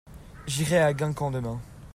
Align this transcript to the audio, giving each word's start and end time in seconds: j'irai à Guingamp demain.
j'irai 0.47 0.79
à 0.79 0.95
Guingamp 0.95 1.29
demain. 1.29 1.61